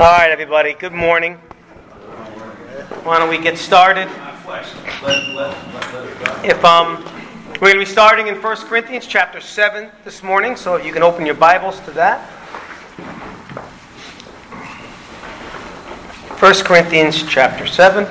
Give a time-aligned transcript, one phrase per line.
[0.00, 0.72] All right, everybody.
[0.72, 1.34] Good morning.
[3.04, 4.08] Why don't we get started?
[6.42, 7.04] If um,
[7.60, 10.94] we're going to be starting in 1 Corinthians chapter 7 this morning, so if you
[10.94, 12.22] can open your Bibles to that.
[16.40, 18.06] 1 Corinthians chapter 7.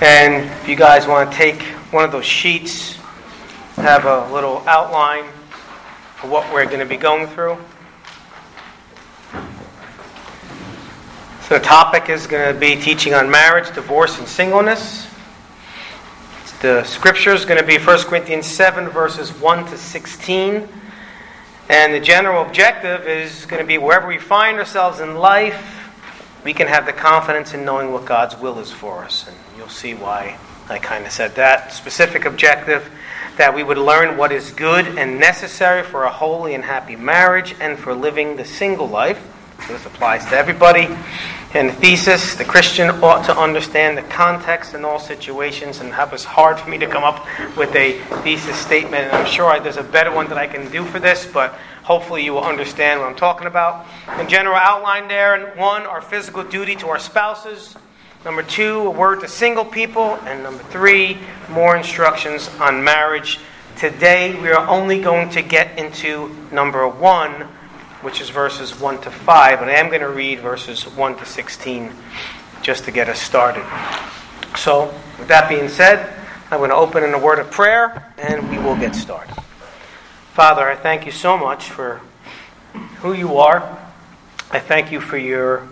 [0.00, 2.94] And if you guys want to take one of those sheets,
[3.74, 5.24] have a little outline
[6.16, 7.58] for what we're going to be going through.
[11.42, 15.06] So the topic is going to be teaching on marriage, divorce, and singleness.
[16.62, 20.68] The scripture is going to be 1 Corinthians 7, verses 1 to 16.
[21.68, 25.92] And the general objective is going to be wherever we find ourselves in life,
[26.44, 29.28] we can have the confidence in knowing what God's will is for us.
[29.28, 30.38] And you'll see why
[30.70, 31.72] I kind of said that.
[31.72, 32.90] Specific objective
[33.36, 37.54] that we would learn what is good and necessary for a holy and happy marriage
[37.60, 39.20] and for living the single life.
[39.66, 40.88] So this applies to everybody.
[41.54, 46.12] And the thesis, the Christian ought to understand the context in all situations, and it
[46.12, 49.04] was hard for me to come up with a thesis statement.
[49.04, 52.24] And I'm sure there's a better one that I can do for this, but hopefully
[52.24, 53.86] you will understand what I'm talking about.
[54.18, 57.74] In general outline there, and one, our physical duty to our spouses.
[58.26, 60.16] Number two, a word to single people.
[60.24, 61.16] And number three,
[61.48, 63.38] more instructions on marriage.
[63.76, 67.42] Today, we are only going to get into number one,
[68.02, 69.60] which is verses 1 to 5.
[69.60, 71.92] But I am going to read verses 1 to 16
[72.62, 73.64] just to get us started.
[74.58, 76.12] So, with that being said,
[76.50, 79.36] I'm going to open in a word of prayer and we will get started.
[80.32, 82.00] Father, I thank you so much for
[83.02, 83.78] who you are.
[84.50, 85.68] I thank you for your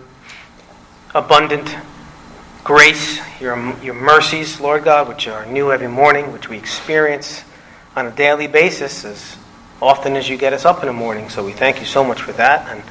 [1.13, 1.75] abundant
[2.65, 7.43] grace, your, your mercies, Lord God, which are new every morning, which we experience
[7.95, 9.37] on a daily basis as
[9.79, 11.29] often as you get us up in the morning.
[11.29, 12.67] So we thank you so much for that.
[12.75, 12.81] And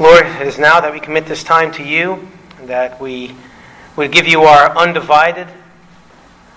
[0.00, 2.30] Lord, it is now that we commit this time to you,
[2.62, 3.36] that we
[3.94, 5.48] would give you our undivided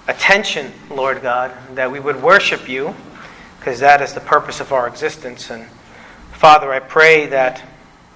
[0.07, 2.95] attention, Lord God, that we would worship you,
[3.59, 5.49] because that is the purpose of our existence.
[5.49, 5.67] And
[6.31, 7.61] Father, I pray that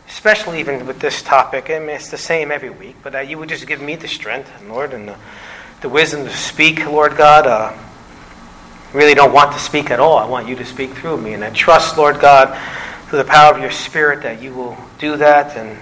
[0.08, 1.70] especially even with this topic.
[1.70, 4.08] I mean, it's the same every week, but uh, you would just give me the
[4.08, 5.16] strength, Lord, and the,
[5.82, 7.48] the wisdom to speak, Lord God.
[7.48, 7.78] Uh,
[8.94, 10.18] really don't want to speak at all.
[10.18, 11.34] I want you to speak through me.
[11.34, 12.58] And I trust, Lord God,
[13.08, 15.78] through the power of your Spirit, that you will do that and,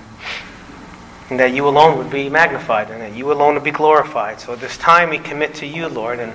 [1.29, 4.39] and that you alone would be magnified and that you alone would be glorified.
[4.39, 6.33] So at this time we commit to you, Lord, and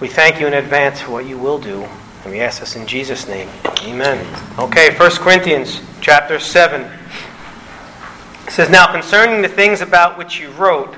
[0.00, 1.86] we thank you in advance for what you will do.
[2.24, 3.48] And we ask this in Jesus' name.
[3.82, 4.26] Amen.
[4.58, 6.82] Okay, 1 Corinthians chapter 7.
[6.82, 10.94] It says, Now concerning the things about which you wrote,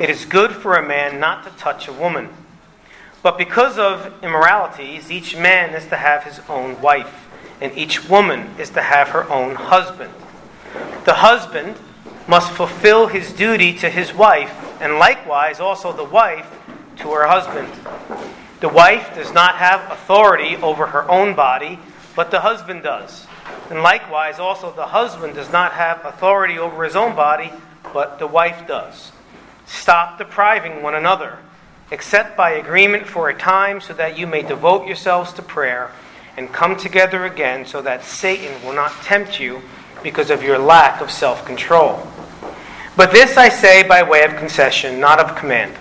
[0.00, 2.28] it is good for a man not to touch a woman.
[3.22, 7.28] But because of immoralities, each man is to have his own wife,
[7.60, 10.12] and each woman is to have her own husband.
[11.04, 11.76] The husband
[12.26, 16.50] must fulfill his duty to his wife, and likewise also the wife
[16.96, 17.68] to her husband.
[18.64, 21.78] The wife does not have authority over her own body,
[22.16, 23.26] but the husband does.
[23.68, 27.52] And likewise, also the husband does not have authority over his own body,
[27.92, 29.12] but the wife does.
[29.66, 31.40] Stop depriving one another,
[31.90, 35.90] except by agreement for a time, so that you may devote yourselves to prayer
[36.38, 39.60] and come together again, so that Satan will not tempt you
[40.02, 42.08] because of your lack of self control.
[42.96, 45.76] But this I say by way of concession, not of command.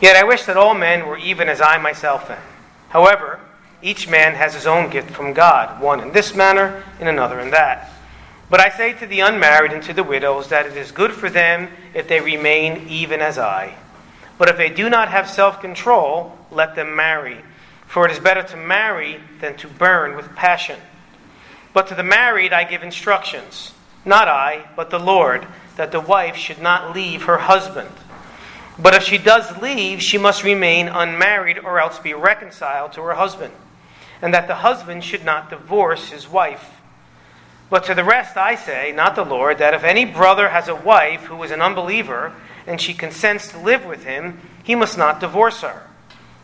[0.00, 2.42] Yet I wish that all men were even as I myself am.
[2.88, 3.40] However,
[3.82, 7.50] each man has his own gift from God, one in this manner, and another in
[7.50, 7.90] that.
[8.48, 11.30] But I say to the unmarried and to the widows that it is good for
[11.30, 13.76] them if they remain even as I.
[14.38, 17.38] But if they do not have self control, let them marry.
[17.86, 20.80] For it is better to marry than to burn with passion.
[21.72, 23.72] But to the married I give instructions,
[24.04, 25.46] not I, but the Lord,
[25.76, 27.90] that the wife should not leave her husband.
[28.82, 33.14] But if she does leave, she must remain unmarried or else be reconciled to her
[33.14, 33.52] husband,
[34.22, 36.80] and that the husband should not divorce his wife.
[37.68, 40.74] But to the rest I say, not the Lord, that if any brother has a
[40.74, 42.32] wife who is an unbeliever,
[42.66, 45.86] and she consents to live with him, he must not divorce her.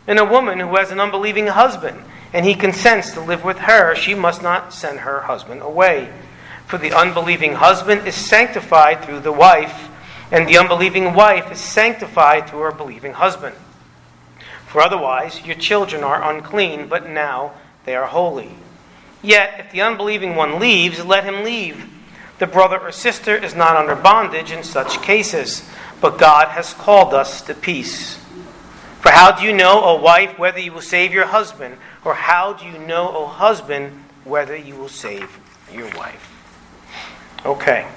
[0.05, 3.95] And a woman who has an unbelieving husband, and he consents to live with her,
[3.95, 6.13] she must not send her husband away.
[6.65, 9.86] For the unbelieving husband is sanctified through the wife
[10.31, 13.55] and the unbelieving wife is sanctified through her believing husband.
[14.67, 17.53] For otherwise, your children are unclean, but now
[17.85, 18.51] they are holy.
[19.21, 21.89] Yet, if the unbelieving one leaves, let him leave.
[22.39, 25.67] The brother or sister is not under bondage in such cases,
[26.01, 28.17] but God has called us to peace.
[28.99, 31.77] For how do you know, O wife, whether you will save your husband?
[32.03, 35.39] Or how do you know, O husband, whether you will save
[35.73, 36.33] your wife.
[37.45, 37.87] Okay.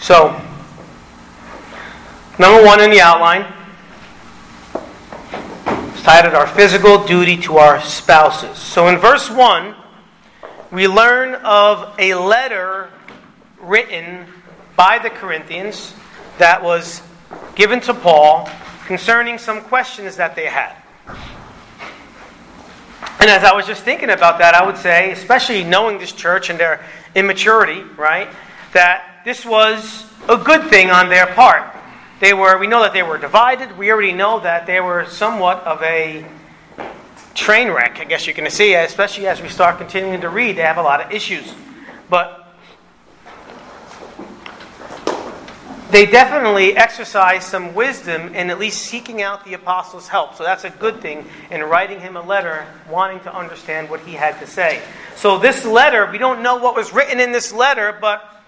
[0.00, 0.40] So,
[2.40, 3.42] number one in the outline
[5.94, 8.56] is titled Our Physical Duty to Our Spouses.
[8.56, 9.74] So, in verse 1,
[10.72, 12.88] we learn of a letter
[13.60, 14.24] written
[14.74, 15.92] by the Corinthians
[16.38, 17.02] that was
[17.56, 18.48] given to Paul
[18.86, 20.74] concerning some questions that they had.
[23.20, 26.48] And as I was just thinking about that, I would say, especially knowing this church
[26.48, 26.82] and their
[27.14, 28.28] immaturity, right,
[28.72, 31.76] that this was a good thing on their part.
[32.20, 33.78] They were, we know that they were divided.
[33.78, 36.24] We already know that they were somewhat of a
[37.34, 40.56] train wreck, I guess you can see, especially as we start continuing to read.
[40.56, 41.54] They have a lot of issues.
[42.10, 42.46] But
[45.90, 50.34] they definitely exercised some wisdom in at least seeking out the apostles' help.
[50.34, 54.12] So that's a good thing in writing him a letter, wanting to understand what he
[54.12, 54.82] had to say.
[55.16, 58.39] So this letter, we don't know what was written in this letter, but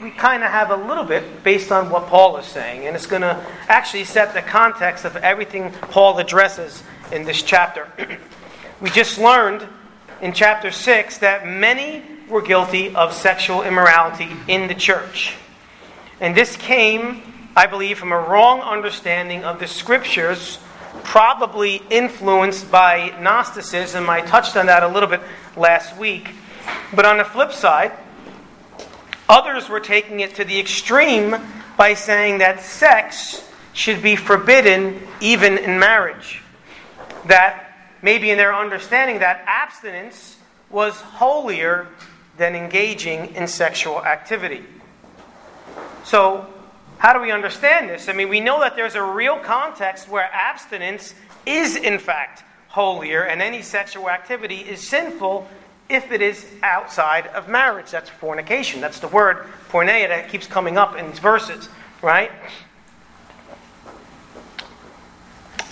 [0.00, 2.86] we kind of have a little bit based on what Paul is saying.
[2.86, 6.82] And it's going to actually set the context of everything Paul addresses
[7.12, 7.86] in this chapter.
[8.80, 9.66] we just learned
[10.22, 15.34] in chapter 6 that many were guilty of sexual immorality in the church.
[16.20, 20.58] And this came, I believe, from a wrong understanding of the scriptures,
[21.02, 24.08] probably influenced by Gnosticism.
[24.08, 25.20] I touched on that a little bit
[25.56, 26.30] last week.
[26.94, 27.92] But on the flip side,
[29.30, 31.36] others were taking it to the extreme
[31.76, 36.42] by saying that sex should be forbidden even in marriage.
[37.26, 37.72] That
[38.02, 40.36] maybe in their understanding that abstinence
[40.68, 41.86] was holier
[42.36, 44.64] than engaging in sexual activity.
[46.04, 46.46] So,
[46.98, 48.08] how do we understand this?
[48.08, 51.14] I mean, we know that there's a real context where abstinence
[51.46, 55.48] is, in fact, holier, and any sexual activity is sinful
[55.90, 57.90] if it is outside of marriage.
[57.90, 58.80] That's fornication.
[58.80, 61.68] That's the word porneia that keeps coming up in these verses,
[62.00, 62.30] right?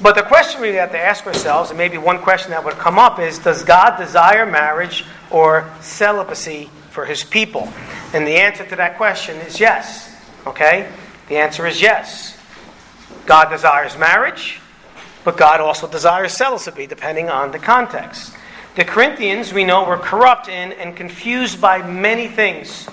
[0.01, 2.99] But the question we have to ask ourselves, and maybe one question that would come
[2.99, 7.69] up, is Does God desire marriage or celibacy for his people?
[8.13, 10.15] And the answer to that question is yes.
[10.47, 10.91] Okay?
[11.29, 12.39] The answer is yes.
[13.27, 14.61] God desires marriage,
[15.25, 18.35] but God also desires celibacy, depending on the context.
[18.79, 22.89] The Corinthians, we know, were corrupt in and confused by many things,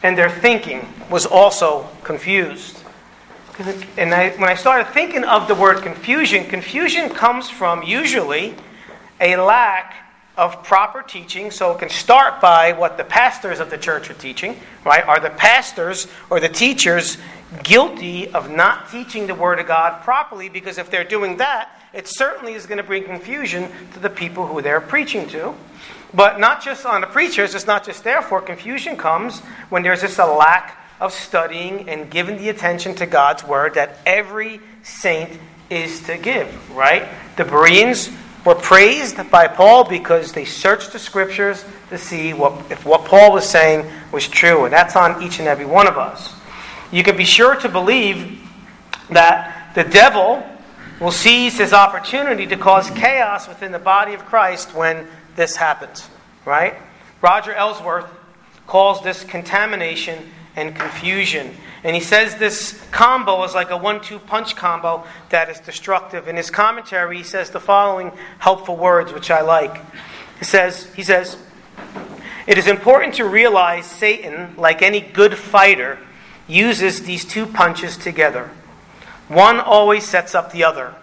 [0.00, 2.84] and their thinking was also confused.
[3.96, 8.54] And I, when I started thinking of the word confusion, confusion comes from usually
[9.20, 9.96] a lack
[10.36, 11.50] of proper teaching.
[11.50, 15.04] So it can start by what the pastors of the church are teaching, right?
[15.04, 17.18] Are the pastors or the teachers
[17.64, 20.48] guilty of not teaching the Word of God properly?
[20.48, 24.46] Because if they're doing that, it certainly is going to bring confusion to the people
[24.46, 25.52] who they're preaching to.
[26.14, 28.40] But not just on the preachers, it's not just therefore.
[28.40, 33.42] Confusion comes when there's just a lack of studying and giving the attention to God's
[33.42, 35.40] Word that every saint
[35.70, 37.08] is to give, right?
[37.36, 38.10] The Bereans
[38.44, 43.32] were praised by Paul because they searched the scriptures to see what, if what Paul
[43.32, 46.32] was saying was true, and that's on each and every one of us.
[46.92, 48.40] You can be sure to believe
[49.10, 50.44] that the devil
[51.00, 55.06] will seize his opportunity to cause chaos within the body of Christ when
[55.36, 56.08] this happens,
[56.44, 56.74] right?
[57.20, 58.06] Roger Ellsworth
[58.66, 61.54] calls this contamination and confusion.
[61.84, 66.26] And he says this combo is like a one two punch combo that is destructive.
[66.26, 69.80] In his commentary, he says the following helpful words, which I like.
[70.38, 71.36] He says, he says,
[72.46, 75.98] It is important to realize Satan, like any good fighter,
[76.48, 78.50] uses these two punches together.
[79.28, 80.94] One always sets up the other.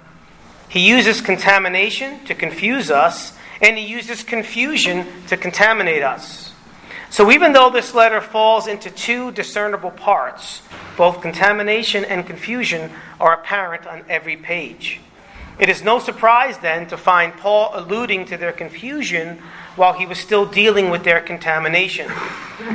[0.67, 6.53] He uses contamination to confuse us, and he uses confusion to contaminate us.
[7.09, 10.63] So, even though this letter falls into two discernible parts,
[10.97, 14.99] both contamination and confusion are apparent on every page.
[15.57, 19.41] It is no surprise then to find Paul alluding to their confusion
[19.75, 22.11] while he was still dealing with their contamination.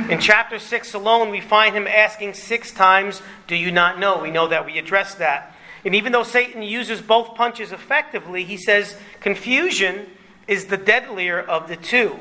[0.09, 4.21] In chapter 6 alone, we find him asking six times, Do you not know?
[4.21, 5.55] We know that we addressed that.
[5.83, 10.07] And even though Satan uses both punches effectively, he says confusion
[10.47, 12.19] is the deadlier of the two.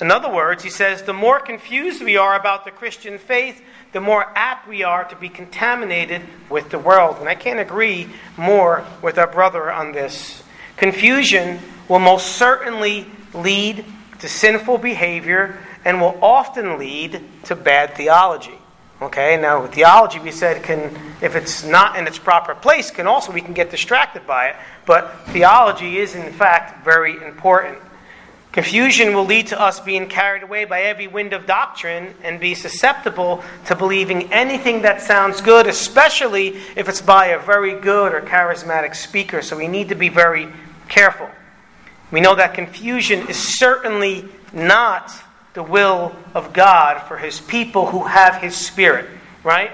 [0.00, 4.00] In other words, he says, the more confused we are about the Christian faith, the
[4.00, 7.18] more apt we are to be contaminated with the world.
[7.20, 10.42] And I can't agree more with our brother on this.
[10.76, 13.84] Confusion will most certainly lead
[14.20, 18.54] to sinful behavior and will often lead to bad theology.
[19.00, 23.32] Okay, now theology we said can, if it's not in its proper place, can also
[23.32, 24.56] we can get distracted by it.
[24.86, 27.78] But theology is in fact very important.
[28.52, 32.54] Confusion will lead to us being carried away by every wind of doctrine and be
[32.54, 38.20] susceptible to believing anything that sounds good, especially if it's by a very good or
[38.20, 39.40] charismatic speaker.
[39.40, 40.48] So we need to be very
[40.88, 41.30] careful.
[42.12, 45.10] We know that confusion is certainly not
[45.54, 49.08] the will of God for his people who have his spirit,
[49.42, 49.70] right?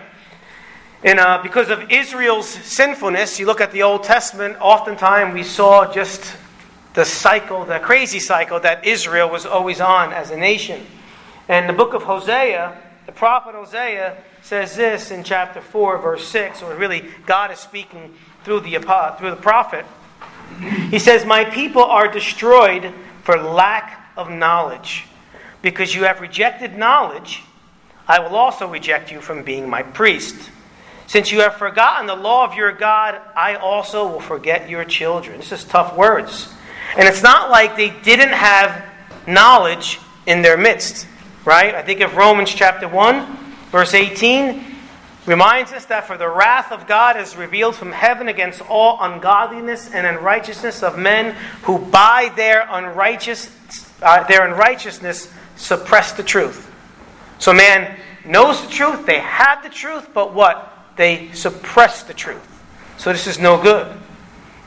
[1.04, 5.92] And uh, because of Israel's sinfulness, you look at the Old Testament, oftentimes we saw
[5.92, 6.36] just
[6.94, 10.84] the cycle, the crazy cycle that Israel was always on as a nation.
[11.48, 12.76] And the book of Hosea,
[13.06, 18.14] the prophet Hosea says this in chapter 4, verse 6, or really God is speaking
[18.44, 18.78] through the,
[19.18, 19.84] through the prophet.
[20.90, 25.04] He says, My people are destroyed for lack of knowledge.
[25.60, 27.42] Because you have rejected knowledge,
[28.06, 30.50] I will also reject you from being my priest.
[31.06, 35.38] Since you have forgotten the law of your God, I also will forget your children.
[35.38, 36.52] This is tough words.
[36.96, 38.84] And it's not like they didn't have
[39.26, 41.06] knowledge in their midst,
[41.44, 41.74] right?
[41.74, 43.36] I think of Romans chapter 1,
[43.70, 44.77] verse 18
[45.28, 49.92] reminds us that for the wrath of God is revealed from heaven against all ungodliness
[49.92, 53.50] and unrighteousness of men who by their unrighteous
[54.02, 56.70] uh, their unrighteousness suppress the truth.
[57.38, 60.72] So man knows the truth, they have the truth, but what?
[60.96, 62.44] They suppress the truth.
[62.96, 63.96] So this is no good.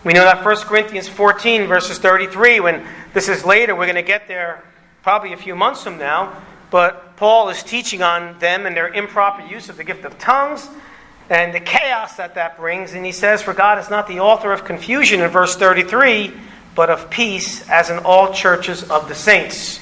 [0.04, 4.02] We know that 1 Corinthians 14, verses 33, when this is later, we're going to
[4.02, 4.64] get there
[5.04, 6.42] probably a few months from now,
[6.72, 10.68] but Paul is teaching on them and their improper use of the gift of tongues
[11.30, 12.94] and the chaos that that brings.
[12.94, 16.34] And he says, For God is not the author of confusion in verse 33,
[16.74, 19.80] but of peace, as in all churches of the saints.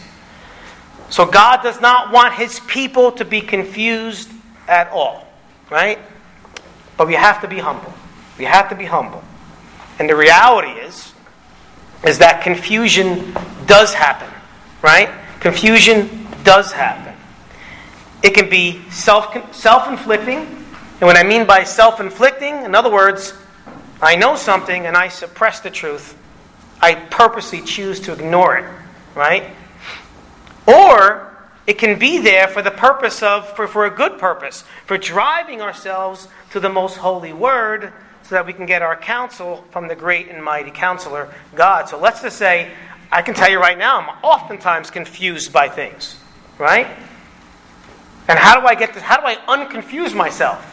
[1.10, 4.30] So God does not want his people to be confused
[4.68, 5.28] at all,
[5.72, 6.00] right?
[6.98, 7.94] But we have to be humble.
[8.38, 9.24] We have to be humble.
[10.00, 11.14] And the reality is,
[12.04, 13.34] is that confusion
[13.66, 14.30] does happen,
[14.82, 15.10] right?
[15.40, 17.16] Confusion does happen.
[18.22, 22.92] It can be self self inflicting, and what I mean by self inflicting, in other
[22.92, 23.34] words,
[24.02, 26.18] I know something and I suppress the truth.
[26.82, 28.66] I purposely choose to ignore it,
[29.16, 29.56] right?
[30.68, 31.30] Or
[31.68, 35.62] it can be there for the purpose of, for, for a good purpose, for driving
[35.62, 37.94] ourselves to the most holy word
[38.24, 41.90] so that we can get our counsel from the great and mighty counselor, God.
[41.90, 42.72] So let's just say,
[43.12, 46.19] I can tell you right now, I'm oftentimes confused by things,
[46.60, 46.88] right?
[48.28, 49.02] And how do I get this?
[49.02, 50.64] How do I unconfuse myself?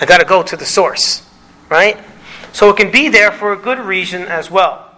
[0.00, 1.28] I got to go to the source,
[1.68, 1.98] right?
[2.52, 4.90] So it can be there for a good reason as well.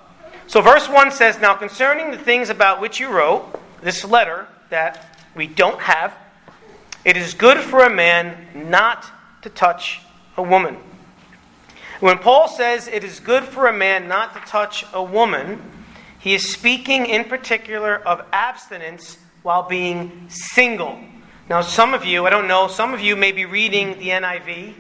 [0.47, 5.19] So verse 1 says, Now concerning the things about which you wrote, this letter that
[5.35, 6.15] we don't have,
[7.05, 9.07] it is good for a man not
[9.43, 10.01] to touch
[10.37, 10.77] a woman.
[12.01, 15.63] When Paul says it is good for a man not to touch a woman,
[16.19, 20.99] he is speaking in particular of abstinence while being single.
[21.49, 24.75] Now, some of you, I don't know, some of you may be reading the NIV.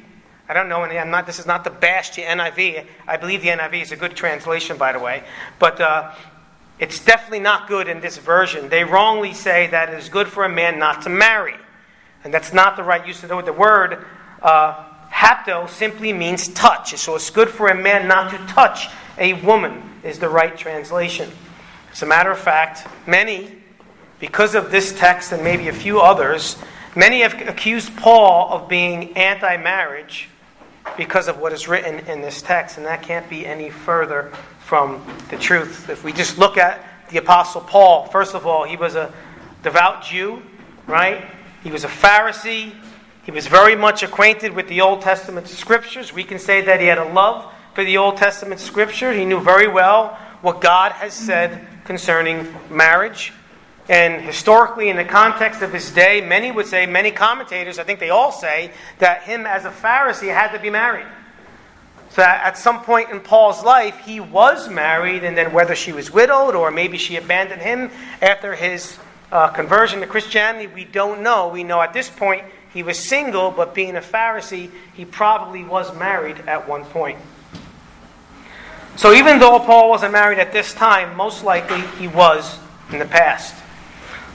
[0.48, 2.84] I don't know, and I'm not, this is not the bash to NIV.
[3.06, 5.22] I believe the NIV is a good translation, by the way.
[5.60, 6.12] But uh,
[6.80, 8.68] it's definitely not good in this version.
[8.68, 11.54] They wrongly say that it is good for a man not to marry.
[12.24, 13.46] And that's not the right use of the word.
[13.46, 14.04] The word
[14.42, 16.96] uh, Hapto simply means touch.
[16.96, 21.30] So it's good for a man not to touch a woman, is the right translation.
[21.92, 23.62] As a matter of fact, many,
[24.18, 26.56] because of this text and maybe a few others,
[26.94, 30.28] many have accused Paul of being anti marriage
[30.96, 35.04] because of what is written in this text, and that can't be any further from
[35.30, 35.88] the truth.
[35.90, 36.80] If we just look at
[37.10, 39.12] the Apostle Paul, first of all, he was a
[39.62, 40.42] devout Jew,
[40.86, 41.24] right?
[41.62, 42.72] He was a Pharisee.
[43.24, 46.12] He was very much acquainted with the Old Testament scriptures.
[46.12, 49.12] We can say that he had a love for the Old Testament scripture.
[49.12, 53.32] He knew very well what God has said concerning marriage.
[53.88, 58.00] And historically, in the context of his day, many would say, many commentators, I think
[58.00, 61.06] they all say, that him as a Pharisee had to be married.
[62.10, 66.10] So at some point in Paul's life, he was married, and then whether she was
[66.10, 67.90] widowed or maybe she abandoned him
[68.22, 68.98] after his
[69.30, 71.48] uh, conversion to Christianity, we don't know.
[71.48, 75.94] We know at this point he was single, but being a Pharisee, he probably was
[75.96, 77.18] married at one point.
[78.96, 82.58] So even though Paul wasn't married at this time, most likely he was
[82.90, 83.54] in the past.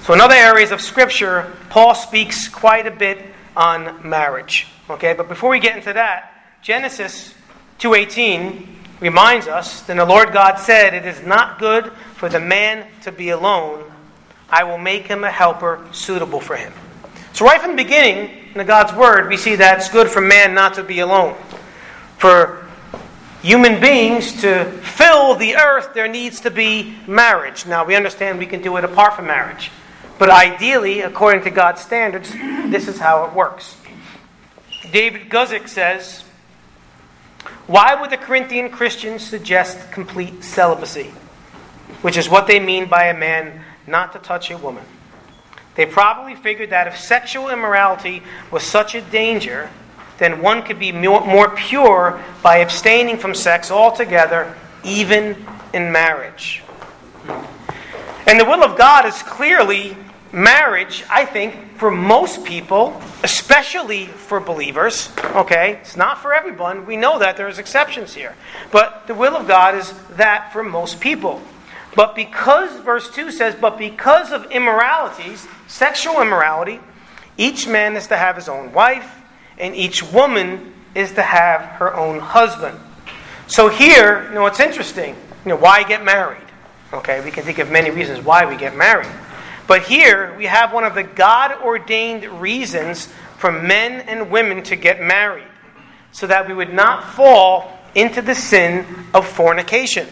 [0.03, 3.23] So in other areas of Scripture, Paul speaks quite a bit
[3.55, 4.67] on marriage.
[4.89, 7.35] Okay, but before we get into that, Genesis
[7.77, 8.67] 2:18
[8.99, 13.11] reminds us, then the Lord God said, "It is not good for the man to
[13.11, 13.83] be alone.
[14.49, 16.73] I will make him a helper suitable for him."
[17.33, 20.53] So, right from the beginning, in God's Word, we see that it's good for man
[20.53, 21.35] not to be alone.
[22.17, 22.65] For
[23.41, 27.65] human beings to fill the earth, there needs to be marriage.
[27.65, 29.71] Now, we understand we can do it apart from marriage.
[30.21, 33.75] But ideally, according to God's standards, this is how it works.
[34.91, 36.23] David Guzik says,
[37.65, 41.11] Why would the Corinthian Christians suggest complete celibacy?
[42.03, 44.83] Which is what they mean by a man not to touch a woman.
[45.73, 49.71] They probably figured that if sexual immorality was such a danger,
[50.19, 56.61] then one could be more pure by abstaining from sex altogether, even in marriage.
[58.27, 59.97] And the will of God is clearly
[60.33, 65.79] marriage, I think, for most people, especially for believers, okay?
[65.81, 66.85] It's not for everyone.
[66.85, 68.35] We know that there's exceptions here.
[68.71, 71.41] But the will of God is that for most people.
[71.95, 76.79] But because, verse 2 says, but because of immoralities, sexual immorality,
[77.37, 79.21] each man is to have his own wife,
[79.57, 82.79] and each woman is to have her own husband.
[83.47, 85.15] So here, you know, it's interesting.
[85.45, 86.37] You know, why get married?
[86.93, 89.11] Okay, we can think of many reasons why we get married.
[89.71, 94.75] But here, we have one of the God ordained reasons for men and women to
[94.75, 95.47] get married,
[96.11, 100.09] so that we would not fall into the sin of fornication.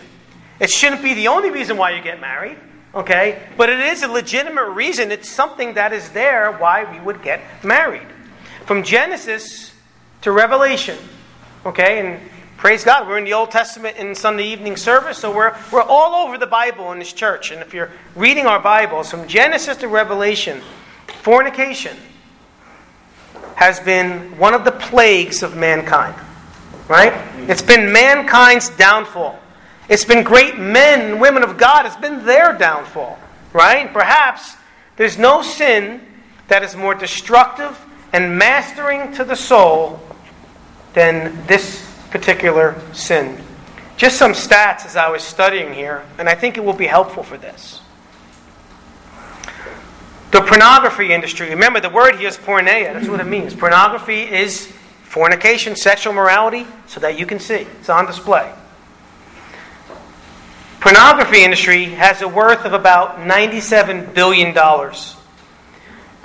[0.61, 2.55] It shouldn't be the only reason why you get married,
[2.95, 3.49] okay?
[3.57, 5.11] But it is a legitimate reason.
[5.11, 8.07] It's something that is there why we would get married.
[8.65, 9.75] From Genesis
[10.21, 10.97] to Revelation,
[11.65, 11.99] okay?
[11.99, 15.81] And praise God, we're in the Old Testament in Sunday evening service, so we're, we're
[15.81, 17.51] all over the Bible in this church.
[17.51, 20.61] And if you're reading our Bibles, from Genesis to Revelation,
[21.21, 21.95] fornication
[23.55, 26.13] has been one of the plagues of mankind,
[26.89, 27.13] right?
[27.49, 29.39] It's been mankind's downfall.
[29.87, 33.17] It's been great men and women of God, it's been their downfall,
[33.53, 33.91] right?
[33.93, 34.57] Perhaps
[34.97, 36.01] there's no sin
[36.49, 37.79] that is more destructive
[38.11, 40.01] and mastering to the soul
[40.93, 43.41] than this particular sin.
[43.97, 47.23] Just some stats as I was studying here, and I think it will be helpful
[47.23, 47.81] for this.
[50.31, 53.55] The pornography industry, remember the word here is porneia, that's what it means.
[53.55, 54.71] Pornography is
[55.03, 57.67] fornication, sexual morality, so that you can see.
[57.79, 58.53] It's on display.
[60.79, 64.53] Pornography industry has a worth of about $97 billion.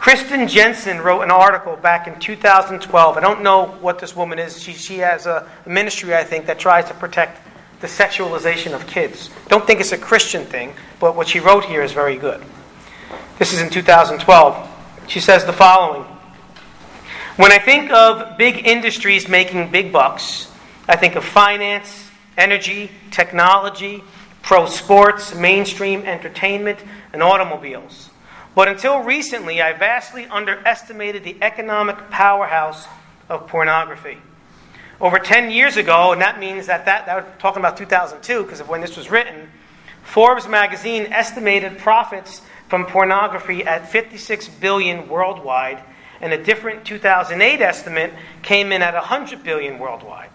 [0.05, 3.17] Kristen Jensen wrote an article back in 2012.
[3.17, 4.63] I don't know what this woman is.
[4.63, 7.41] She, she has a ministry, I think, that tries to protect
[7.81, 9.31] the sexualization of kids.
[9.49, 12.45] Don't think it's a Christian thing, but what she wrote here is very good.
[13.39, 14.69] This is in 2012.
[15.07, 16.03] She says the following
[17.37, 20.53] When I think of big industries making big bucks,
[20.87, 24.05] I think of finance, energy, technology,
[24.43, 26.79] pro sports, mainstream entertainment,
[27.15, 28.11] and automobiles.
[28.55, 32.87] But until recently, I vastly underestimated the economic powerhouse
[33.29, 34.19] of pornography.
[35.01, 38.61] Over 10 years ago, and that means that, that, that we're talking about 2002 because
[38.61, 39.49] of when this was written,
[40.05, 45.83] Forbes magazine estimated profits from pornography at 56 billion worldwide,
[46.21, 48.13] and a different 2008 estimate
[48.43, 50.31] came in at 100 billion worldwide,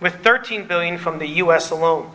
[0.00, 2.10] with 13 billion from the US alone.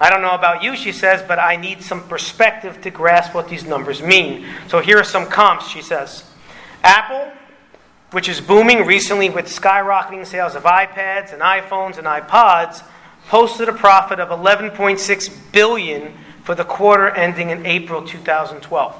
[0.00, 3.48] I don't know about you, she says, but I need some perspective to grasp what
[3.48, 4.46] these numbers mean.
[4.68, 6.24] So here are some comps, she says.
[6.82, 7.32] Apple,
[8.10, 12.82] which is booming recently with skyrocketing sales of iPads and iPhones and iPods,
[13.28, 18.94] posted a profit of 11.6 billion for the quarter ending in April 2012.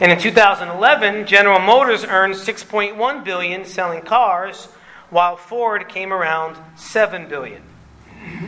[0.00, 4.66] And in 2011, General Motors earned 6.1 billion selling cars,
[5.10, 7.62] while Ford came around 7 billion.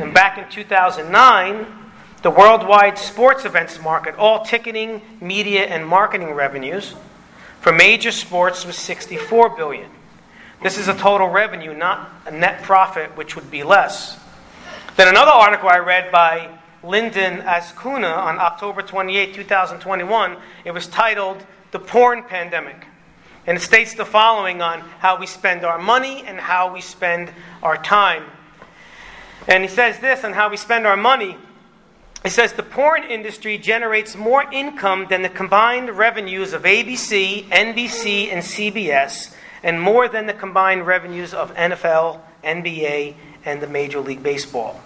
[0.00, 1.66] And back in 2009,
[2.22, 6.94] the worldwide sports events market, all ticketing, media, and marketing revenues
[7.62, 9.88] for major sports was 64 billion.
[10.62, 14.18] This is a total revenue, not a net profit, which would be less.
[14.96, 21.44] Then another article I read by Lyndon Azcuna on October 28, 2021, it was titled
[21.70, 22.86] The Porn Pandemic.
[23.46, 27.32] And it states the following on how we spend our money and how we spend
[27.62, 28.24] our time
[29.48, 31.36] and he says this on how we spend our money.
[32.22, 38.32] He says the porn industry generates more income than the combined revenues of ABC, NBC,
[38.32, 44.22] and CBS, and more than the combined revenues of NFL, NBA, and the Major League
[44.22, 44.80] Baseball.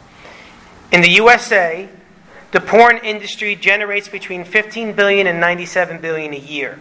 [0.91, 1.91] In the USA,
[2.53, 6.79] the porn industry generates between 15 billion and 97 billion a year.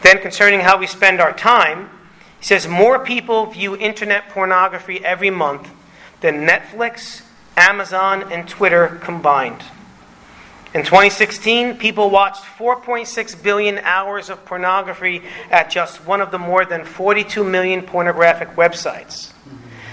[0.03, 1.91] Then, concerning how we spend our time,
[2.39, 5.69] he says more people view internet pornography every month
[6.21, 7.23] than Netflix,
[7.57, 9.63] Amazon, and Twitter combined.
[10.75, 16.65] In 2016, people watched 4.6 billion hours of pornography at just one of the more
[16.65, 19.33] than 42 million pornographic websites.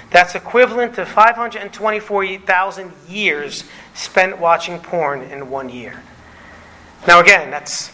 [0.09, 3.63] That's equivalent to 524,000 years
[3.93, 6.03] spent watching porn in one year.
[7.07, 7.91] Now, again, that's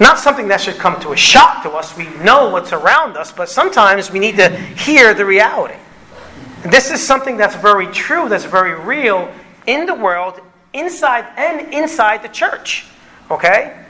[0.00, 1.96] not something that should come to a shock to us.
[1.96, 5.74] We know what's around us, but sometimes we need to hear the reality.
[6.62, 9.32] This is something that's very true, that's very real
[9.66, 10.40] in the world,
[10.72, 12.86] inside and inside the church.
[13.30, 13.84] Okay?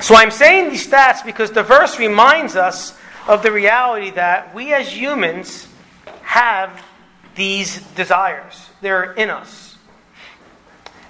[0.00, 2.96] So I'm saying these stats because the verse reminds us
[3.28, 5.68] of the reality that we as humans
[6.22, 6.82] have
[7.36, 8.68] these desires.
[8.80, 9.61] They're in us.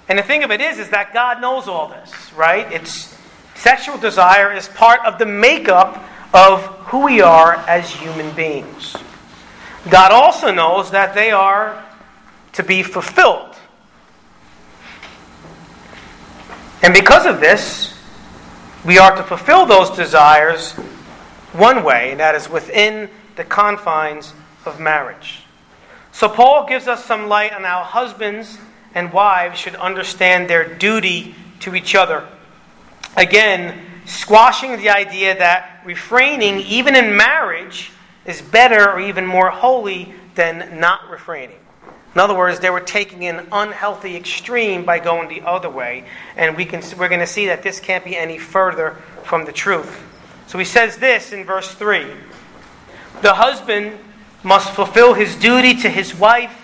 [0.09, 2.69] And the thing of it is, is that God knows all this, right?
[2.71, 3.17] It's
[3.55, 8.95] sexual desire is part of the makeup of who we are as human beings.
[9.89, 11.83] God also knows that they are
[12.53, 13.55] to be fulfilled.
[16.81, 17.97] And because of this,
[18.85, 20.73] we are to fulfill those desires
[21.53, 24.33] one way, and that is within the confines
[24.65, 25.43] of marriage.
[26.11, 28.57] So, Paul gives us some light on how husbands
[28.95, 32.27] and wives should understand their duty to each other.
[33.15, 37.91] Again, squashing the idea that refraining, even in marriage,
[38.25, 41.59] is better or even more holy than not refraining.
[42.13, 46.05] In other words, they were taking an unhealthy extreme by going the other way.
[46.37, 48.91] And we can, we're going to see that this can't be any further
[49.23, 50.03] from the truth.
[50.47, 52.05] So he says this in verse 3
[53.21, 53.97] The husband
[54.43, 56.62] must fulfill his duty to his wife,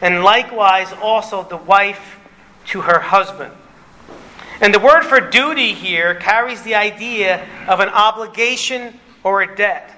[0.00, 2.18] and likewise also the wife
[2.66, 3.52] to her husband.
[4.60, 9.94] And the word for duty here carries the idea of an obligation or a debt.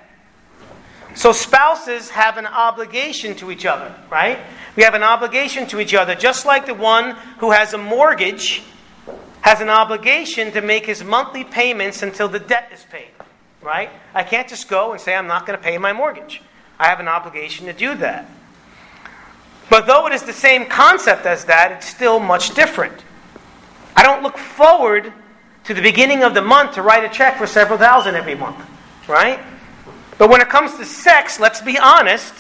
[1.15, 4.39] So spouses have an obligation to each other, right?
[4.77, 8.63] We have an obligation to each other, just like the one who has a mortgage
[9.41, 13.09] has an obligation to make his monthly payments until the debt is paid,
[13.63, 13.91] right?
[14.15, 16.43] I can't just go and say, I'm not going to pay my mortgage.
[16.79, 18.31] I have an obligation to do that.
[19.71, 23.05] But though it is the same concept as that, it's still much different.
[23.97, 25.13] I don't look forward
[25.65, 28.59] to the beginning of the month to write a check for several thousand every month,
[29.09, 29.41] right?
[30.19, 32.35] But when it comes to sex, let's be honest,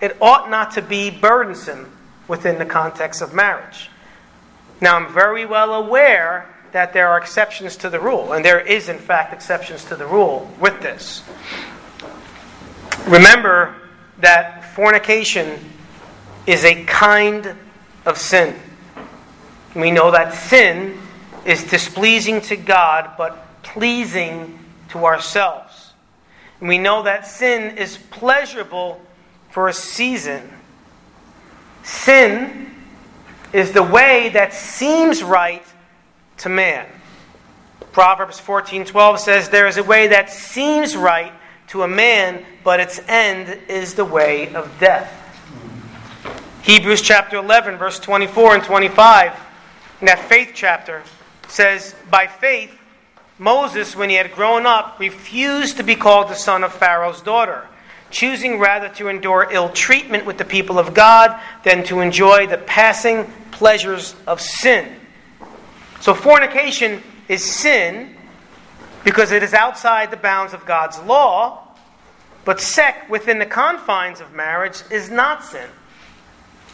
[0.00, 1.92] it ought not to be burdensome
[2.26, 3.90] within the context of marriage.
[4.80, 8.88] Now, I'm very well aware that there are exceptions to the rule, and there is,
[8.88, 11.22] in fact, exceptions to the rule with this.
[13.06, 13.74] Remember
[14.18, 15.58] that fornication
[16.46, 17.56] is a kind
[18.04, 18.54] of sin.
[19.74, 20.98] We know that sin
[21.44, 24.58] is displeasing to God, but pleasing
[24.90, 25.92] to ourselves.
[26.60, 29.00] And we know that sin is pleasurable
[29.50, 30.48] for a season.
[31.82, 32.70] Sin
[33.52, 35.64] is the way that seems right
[36.38, 36.86] to man.
[37.92, 41.32] Proverbs 14:12 says there is a way that seems right
[41.68, 45.21] to a man, but its end is the way of death.
[46.62, 49.32] Hebrews chapter 11 verse 24 and 25
[50.00, 51.02] in that faith chapter
[51.48, 52.78] says by faith
[53.38, 57.66] Moses when he had grown up refused to be called the son of Pharaoh's daughter
[58.12, 62.58] choosing rather to endure ill treatment with the people of God than to enjoy the
[62.58, 64.94] passing pleasures of sin.
[66.00, 68.14] So, fornication is sin
[69.02, 71.74] because it is outside the bounds of God's law,
[72.44, 75.68] but sex within the confines of marriage is not sin.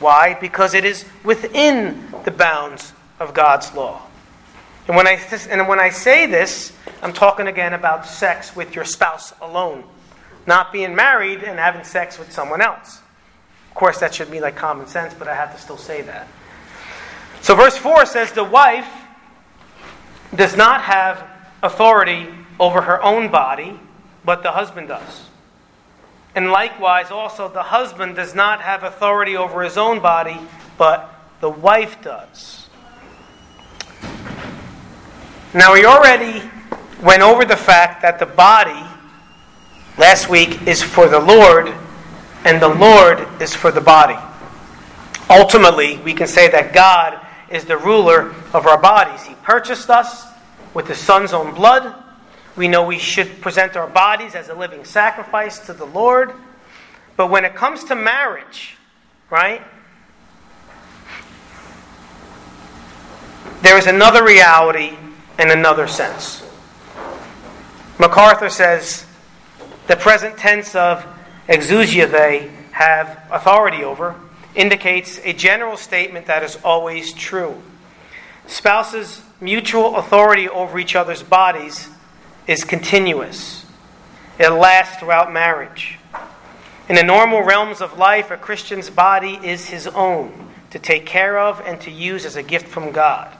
[0.00, 0.34] Why?
[0.34, 4.02] Because it is within the bounds of God's law.
[4.87, 8.84] And when I, and when I say this, I'm talking again about sex with your
[8.84, 9.84] spouse alone
[10.48, 13.02] not being married and having sex with someone else.
[13.68, 16.26] Of course, that should be like common sense, but I have to still say that.
[17.42, 18.88] So, verse 4 says the wife
[20.34, 21.24] does not have
[21.62, 22.26] authority
[22.58, 23.78] over her own body,
[24.24, 25.27] but the husband does.
[26.38, 30.38] And likewise, also, the husband does not have authority over his own body,
[30.77, 32.68] but the wife does.
[35.53, 36.48] Now, we already
[37.03, 38.87] went over the fact that the body
[39.98, 41.74] last week is for the Lord,
[42.44, 44.16] and the Lord is for the body.
[45.29, 47.18] Ultimately, we can say that God
[47.51, 49.24] is the ruler of our bodies.
[49.24, 50.24] He purchased us
[50.72, 52.01] with His Son's own blood.
[52.59, 56.33] We know we should present our bodies as a living sacrifice to the Lord.
[57.16, 58.77] But when it comes to marriage,
[59.31, 59.62] right,
[63.62, 64.99] there is another reality
[65.38, 66.44] in another sense.
[68.01, 69.07] MacArthur says,
[69.87, 71.07] the present tense of
[71.49, 74.16] exousia they have authority over
[74.57, 77.62] indicates a general statement that is always true.
[78.49, 81.90] spouses' mutual authority over each other's bodies
[82.48, 83.64] is continuous,
[84.40, 85.98] it lasts throughout marriage.
[86.88, 91.38] In the normal realms of life, a Christian's body is his own to take care
[91.38, 93.30] of and to use as a gift from God.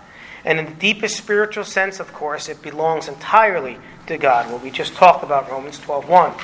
[0.45, 4.49] And in the deepest spiritual sense, of course, it belongs entirely to God.
[4.49, 6.35] Well, we just talked about Romans 12:1.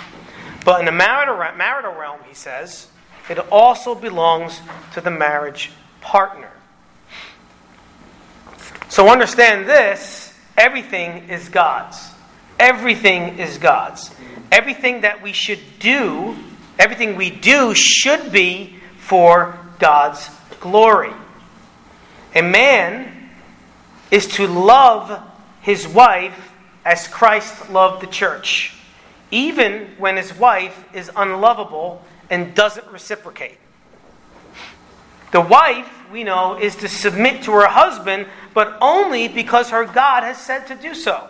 [0.64, 2.88] But in the marital, marital realm, he says,
[3.28, 4.60] it also belongs
[4.94, 6.50] to the marriage partner.
[8.88, 12.13] So understand this everything is God's.
[12.58, 14.10] Everything is God's.
[14.52, 16.36] Everything that we should do,
[16.78, 21.12] everything we do should be for God's glory.
[22.34, 23.30] A man
[24.10, 25.22] is to love
[25.60, 26.52] his wife
[26.84, 28.76] as Christ loved the church,
[29.30, 33.58] even when his wife is unlovable and doesn't reciprocate.
[35.32, 40.22] The wife, we know, is to submit to her husband, but only because her God
[40.22, 41.28] has said to do so.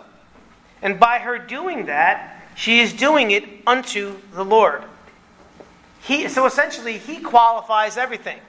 [0.85, 4.83] And by her doing that, she is doing it unto the Lord.
[6.01, 8.39] He, so essentially, he qualifies everything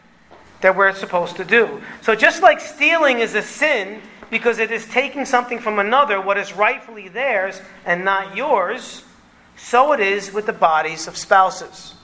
[0.60, 1.80] that we're supposed to do.
[2.02, 6.36] So just like stealing is a sin because it is taking something from another, what
[6.36, 9.02] is rightfully theirs and not yours,
[9.56, 11.94] so it is with the bodies of spouses.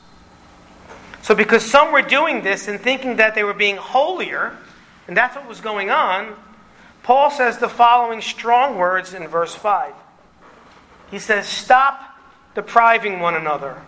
[1.21, 4.57] So, because some were doing this and thinking that they were being holier,
[5.07, 6.35] and that's what was going on,
[7.03, 9.93] Paul says the following strong words in verse 5.
[11.13, 12.03] He says, Stop
[12.57, 13.81] depriving one another.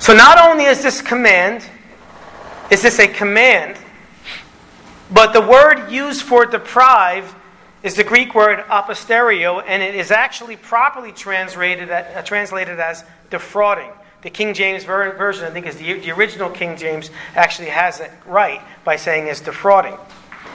[0.00, 1.64] So, not only is this command,
[2.70, 3.78] is this a command,
[5.10, 7.34] but the word used for deprive
[7.84, 13.90] is the Greek word aposterio, and it is actually properly translated, uh, translated as defrauding.
[14.22, 18.10] The King James Version, I think, is the, the original King James, actually has it
[18.26, 19.96] right by saying is defrauding.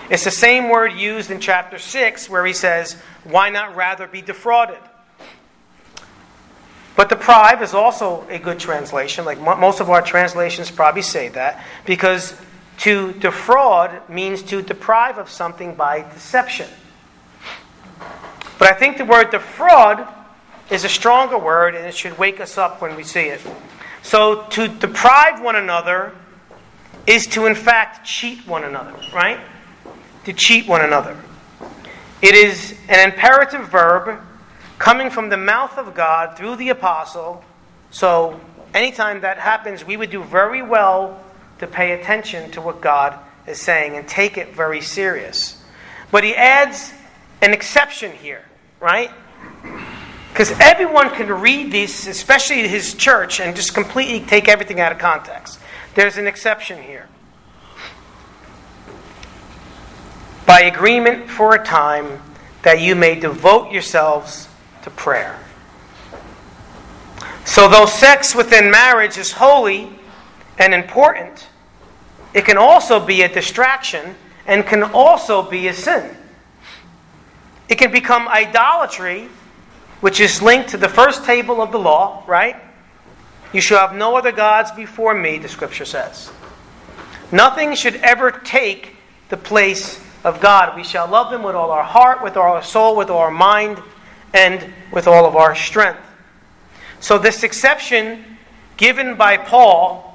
[0.10, 2.94] It's the same word used in chapter 6 where he says,
[3.24, 4.80] Why not rather be defrauded?
[6.96, 9.24] But deprive is also a good translation.
[9.24, 12.36] Like most of our translations probably say that, because
[12.80, 16.68] to defraud means to deprive of something by deception.
[18.58, 20.08] But I think the word defraud
[20.70, 23.42] is a stronger word and it should wake us up when we see it.
[24.02, 26.14] So to deprive one another
[27.08, 29.40] is to, in fact, cheat one another, right?
[30.26, 31.18] To cheat one another.
[32.22, 34.20] It is an imperative verb
[34.78, 37.44] coming from the mouth of God through the apostle.
[37.92, 38.40] So
[38.74, 41.22] anytime that happens, we would do very well
[41.60, 45.64] to pay attention to what God is saying and take it very serious.
[46.12, 46.94] But he adds
[47.42, 48.44] an exception here,
[48.80, 49.12] right?
[50.32, 54.98] Because everyone can read this, especially his church, and just completely take everything out of
[54.98, 55.60] context.
[55.96, 57.08] There's an exception here.
[60.50, 62.20] By agreement for a time
[62.64, 64.50] that you may devote yourselves
[64.82, 65.38] to prayer.
[67.46, 69.92] So, though sex within marriage is holy
[70.58, 71.48] and important,
[72.34, 74.16] it can also be a distraction
[74.48, 76.18] and can also be a sin.
[77.70, 79.30] It can become idolatry
[80.00, 82.56] which is linked to the first table of the law, right?
[83.54, 86.32] You shall have no other gods before me, the scripture says.
[87.32, 88.96] Nothing should ever take
[89.30, 90.76] the place of God.
[90.76, 93.32] We shall love Him with all our heart, with all our soul, with all our
[93.32, 93.82] mind,
[94.34, 96.00] and with all of our strength.
[97.00, 98.38] So, this exception
[98.78, 100.10] given by Paul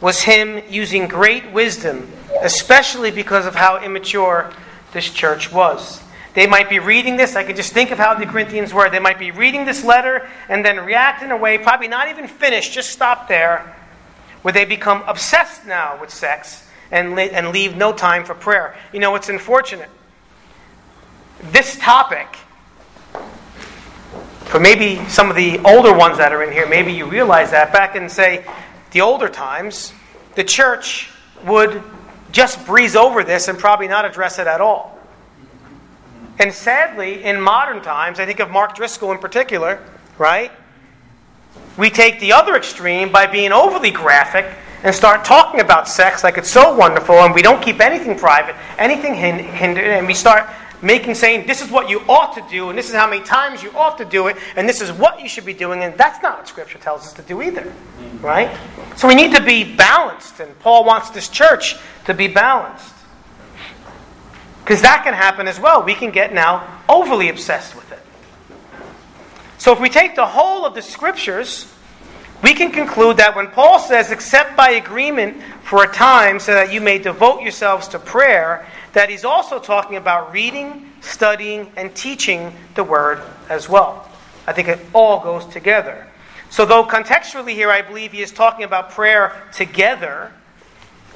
[0.00, 2.10] was him using great wisdom,
[2.42, 4.52] especially because of how immature
[4.92, 6.02] this church was.
[6.34, 7.36] They might be reading this.
[7.36, 8.88] I can just think of how the Corinthians were.
[8.88, 12.28] They might be reading this letter and then react in a way, probably not even
[12.28, 13.74] finished, just stop there,
[14.42, 18.76] where they become obsessed now with sex and, li- and leave no time for prayer.
[18.92, 19.90] You know, it's unfortunate.
[21.52, 22.36] This topic,
[24.44, 27.72] for maybe some of the older ones that are in here, maybe you realize that
[27.72, 28.44] back in, say,
[28.90, 29.92] the older times,
[30.34, 31.10] the church
[31.46, 31.82] would
[32.32, 34.98] just breeze over this and probably not address it at all.
[36.38, 39.82] And sadly, in modern times, I think of Mark Driscoll in particular,
[40.16, 40.50] right?
[41.76, 44.46] We take the other extreme by being overly graphic
[44.82, 48.56] and start talking about sex like it's so wonderful, and we don't keep anything private,
[48.78, 50.48] anything hindered, and we start
[50.82, 53.62] making saying this is what you ought to do, and this is how many times
[53.62, 56.22] you ought to do it, and this is what you should be doing, and that's
[56.22, 57.70] not what Scripture tells us to do either,
[58.20, 58.56] right?
[58.96, 62.94] So we need to be balanced, and Paul wants this church to be balanced.
[64.64, 65.82] Because that can happen as well.
[65.82, 67.98] We can get now overly obsessed with it.
[69.58, 71.70] So if we take the whole of the scriptures,
[72.42, 76.72] we can conclude that when Paul says, except by agreement for a time so that
[76.72, 82.52] you may devote yourselves to prayer, that he's also talking about reading, studying, and teaching
[82.74, 84.08] the word as well.
[84.46, 86.06] I think it all goes together.
[86.48, 90.32] So, though contextually here I believe he is talking about prayer together,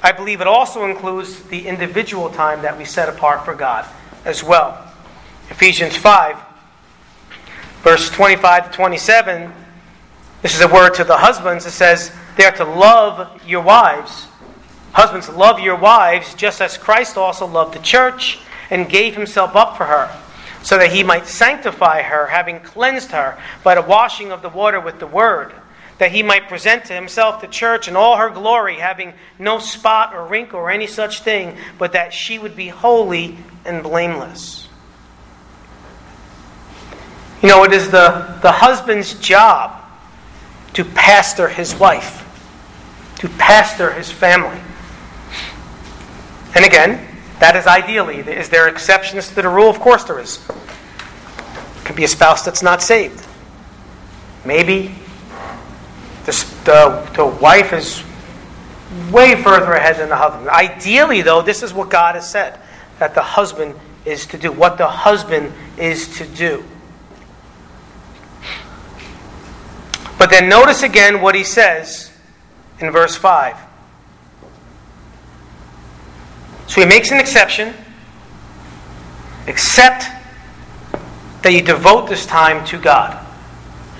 [0.01, 3.85] I believe it also includes the individual time that we set apart for God
[4.23, 4.93] as well.
[5.49, 6.37] Ephesians 5,
[7.81, 9.51] verse 25 to 27,
[10.45, 11.65] this is a word to the husbands.
[11.65, 14.27] It says, They are to love your wives.
[14.91, 18.37] Husbands, love your wives just as Christ also loved the church
[18.69, 20.15] and gave himself up for her
[20.61, 24.79] so that he might sanctify her, having cleansed her by the washing of the water
[24.79, 25.51] with the word,
[25.97, 30.13] that he might present to himself the church in all her glory, having no spot
[30.13, 34.67] or wrinkle or any such thing, but that she would be holy and blameless.
[37.41, 39.81] You know, it is the, the husband's job
[40.75, 42.21] to pastor his wife,
[43.17, 44.59] to pastor his family.
[46.53, 47.05] And again,
[47.39, 48.17] that is ideally.
[48.17, 49.69] Is there exceptions to the rule?
[49.69, 50.45] Of course there is.
[50.49, 53.25] It could be a spouse that's not saved.
[54.45, 54.95] Maybe
[56.25, 56.31] the,
[56.65, 58.03] the, the wife is
[59.11, 60.49] way further ahead than the husband.
[60.49, 62.59] Ideally, though, this is what God has said
[62.99, 66.63] that the husband is to do, what the husband is to do.
[70.17, 72.11] But then notice again what he says
[72.79, 73.57] in verse 5.
[76.67, 77.73] So he makes an exception,
[79.47, 80.05] except
[81.43, 83.23] that you devote this time to God.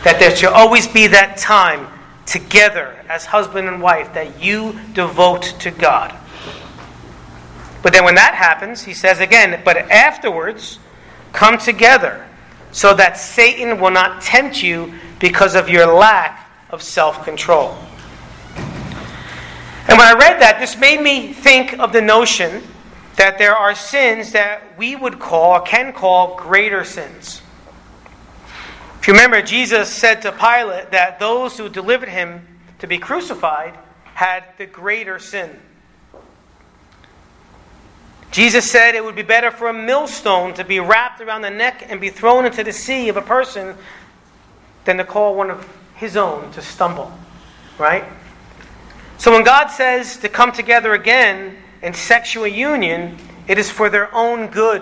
[0.04, 1.88] That there should always be that time
[2.26, 6.14] together as husband and wife that you devote to God.
[7.84, 10.80] But then when that happens, he says again, but afterwards,
[11.34, 12.26] come together
[12.72, 14.94] so that Satan will not tempt you
[15.26, 17.76] because of your lack of self control.
[19.88, 22.62] And when I read that, this made me think of the notion
[23.16, 27.42] that there are sins that we would call, can call, greater sins.
[29.00, 33.74] If you remember, Jesus said to Pilate that those who delivered him to be crucified
[34.14, 35.60] had the greater sin.
[38.30, 41.84] Jesus said it would be better for a millstone to be wrapped around the neck
[41.90, 43.76] and be thrown into the sea of a person
[44.86, 47.12] than to call one of his own to stumble.
[47.78, 48.06] Right?
[49.18, 53.18] So when God says to come together again in sexual union,
[53.48, 54.82] it is for their own good,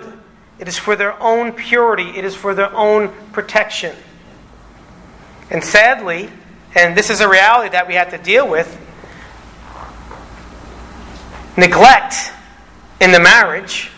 [0.58, 3.94] it is for their own purity, it is for their own protection.
[5.50, 6.30] And sadly,
[6.74, 8.80] and this is a reality that we have to deal with,
[11.56, 12.32] neglect
[13.00, 13.90] in the marriage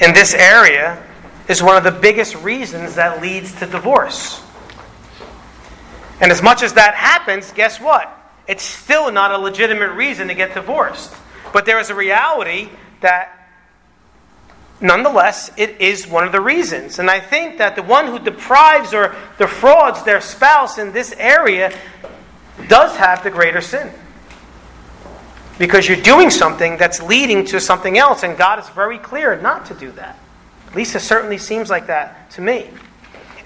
[0.00, 1.02] in this area
[1.48, 4.43] is one of the biggest reasons that leads to divorce.
[6.20, 8.10] And as much as that happens, guess what?
[8.46, 11.12] It's still not a legitimate reason to get divorced.
[11.52, 12.68] But there is a reality
[13.00, 13.48] that,
[14.80, 16.98] nonetheless, it is one of the reasons.
[16.98, 21.72] And I think that the one who deprives or defrauds their spouse in this area
[22.68, 23.90] does have the greater sin.
[25.58, 29.66] Because you're doing something that's leading to something else, and God is very clear not
[29.66, 30.18] to do that.
[30.68, 32.68] At least it certainly seems like that to me.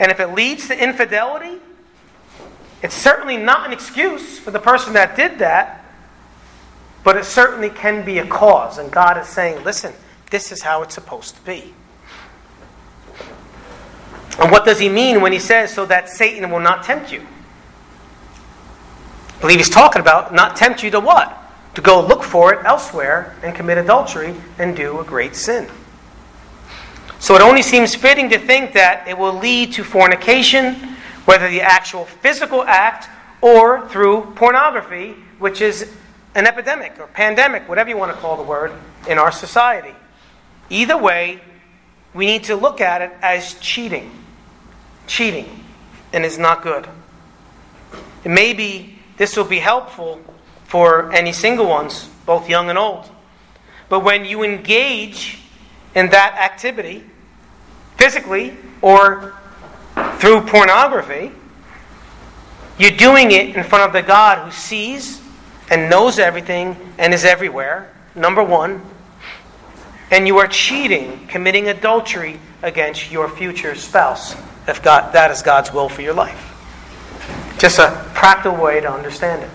[0.01, 1.59] And if it leads to infidelity,
[2.83, 5.85] it's certainly not an excuse for the person that did that,
[7.05, 8.79] but it certainly can be a cause.
[8.79, 9.93] And God is saying, listen,
[10.31, 11.75] this is how it's supposed to be.
[14.39, 17.27] And what does he mean when he says, so that Satan will not tempt you?
[19.37, 21.37] I believe he's talking about not tempt you to what?
[21.75, 25.69] To go look for it elsewhere and commit adultery and do a great sin.
[27.21, 30.97] So it only seems fitting to think that it will lead to fornication,
[31.29, 33.07] whether the actual physical act
[33.43, 35.93] or through pornography, which is
[36.35, 38.73] an epidemic or pandemic, whatever you want to call the word,
[39.07, 39.95] in our society.
[40.71, 41.39] Either way,
[42.15, 44.11] we need to look at it as cheating.
[45.07, 45.67] Cheating,
[46.15, 46.89] and is not good.
[48.25, 50.23] And maybe this will be helpful
[50.65, 53.07] for any single ones, both young and old.
[53.91, 55.41] But when you engage
[55.95, 57.05] in that activity,
[57.99, 59.35] physically or
[60.19, 61.33] through pornography,
[62.79, 65.21] you're doing it in front of the God who sees
[65.71, 68.83] and knows everything and is everywhere, number one.
[70.11, 74.35] And you are cheating, committing adultery against your future spouse,
[74.67, 76.55] if God, that is God's will for your life.
[77.59, 79.51] Just a practical way to understand it.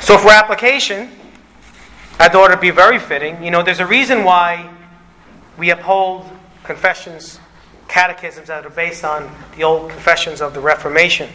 [0.00, 1.10] So, for application,
[2.18, 3.42] I thought it'd be very fitting.
[3.42, 4.70] You know, there's a reason why
[5.58, 6.30] we uphold
[6.64, 7.40] confessions,
[7.88, 11.30] catechisms that are based on the old confessions of the Reformation.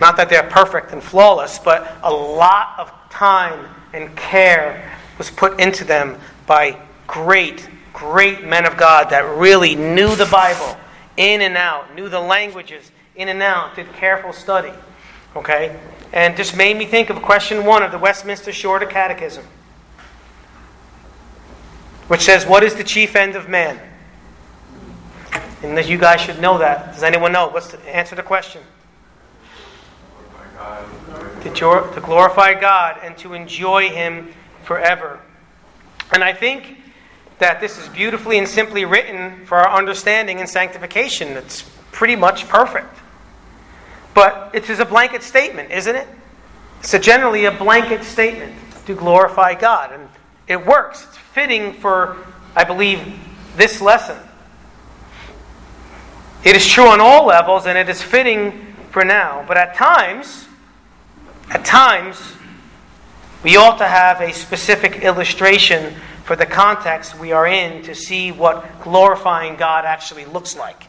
[0.00, 5.60] Not that they're perfect and flawless, but a lot of time and care was put
[5.60, 10.76] into them by great, great men of God that really knew the Bible
[11.16, 14.72] in and out, knew the languages in and out, did careful study.
[15.36, 15.78] Okay?
[16.12, 19.44] And just made me think of question one of the Westminster Shorter Catechism,
[22.08, 23.80] which says, What is the chief end of man?
[25.64, 26.92] And you guys should know that.
[26.92, 27.48] Does anyone know?
[27.48, 28.62] What's the answer the question?
[31.42, 35.20] To, to glorify God and to enjoy Him forever.
[36.12, 36.78] And I think
[37.38, 41.28] that this is beautifully and simply written for our understanding and sanctification.
[41.30, 41.62] It's
[41.92, 42.98] pretty much perfect.
[44.12, 46.06] But it is a blanket statement, isn't it?
[46.80, 48.54] It's a generally a blanket statement
[48.86, 49.92] to glorify God.
[49.92, 50.08] And
[50.46, 51.04] it works.
[51.08, 52.18] It's fitting for,
[52.54, 53.18] I believe,
[53.56, 54.18] this lesson.
[56.44, 59.44] It is true on all levels and it is fitting for now.
[59.48, 60.46] But at times,
[61.48, 62.20] at times,
[63.42, 68.30] we ought to have a specific illustration for the context we are in to see
[68.30, 70.84] what glorifying God actually looks like.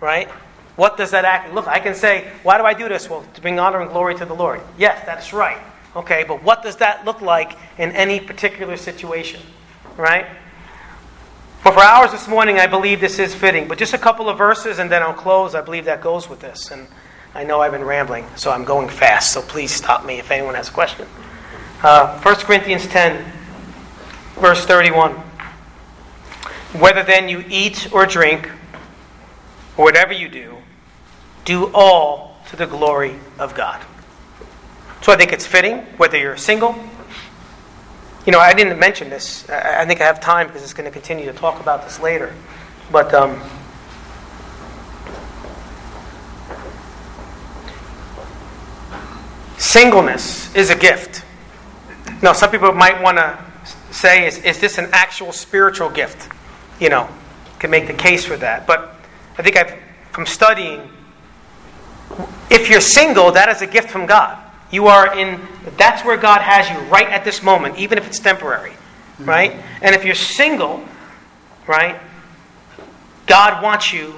[0.00, 0.28] Right?
[0.76, 1.66] What does that actually look?
[1.66, 3.10] I can say, why do I do this?
[3.10, 4.60] Well, to bring honor and glory to the Lord.
[4.78, 5.60] Yes, that's right.
[5.94, 9.42] Okay, but what does that look like in any particular situation?
[9.96, 10.26] Right?
[11.64, 13.68] But for hours this morning, I believe this is fitting.
[13.68, 15.54] But just a couple of verses and then I'll close.
[15.54, 16.72] I believe that goes with this.
[16.72, 16.88] And
[17.34, 19.32] I know I've been rambling, so I'm going fast.
[19.32, 21.06] So please stop me if anyone has a question.
[21.82, 23.24] Uh, 1 Corinthians 10,
[24.34, 25.12] verse 31.
[26.72, 28.50] Whether then you eat or drink,
[29.76, 30.56] or whatever you do,
[31.44, 33.84] do all to the glory of God.
[35.00, 36.72] So I think it's fitting, whether you're single.
[38.24, 39.48] You know, I didn't mention this.
[39.50, 42.32] I think I have time because it's going to continue to talk about this later.
[42.92, 43.40] But um,
[49.58, 51.24] singleness is a gift.
[52.22, 53.44] Now, some people might want to
[53.90, 56.32] say, is, is this an actual spiritual gift?
[56.78, 57.08] You know,
[57.58, 58.68] can make the case for that.
[58.68, 58.94] But
[59.36, 59.76] I think I've,
[60.12, 60.88] from studying,
[62.50, 64.41] if you're single, that is a gift from God.
[64.72, 65.40] You are in,
[65.76, 69.24] that's where God has you right at this moment, even if it's temporary, mm-hmm.
[69.26, 69.52] right?
[69.80, 70.82] And if you're single,
[71.68, 72.00] right,
[73.26, 74.14] God wants you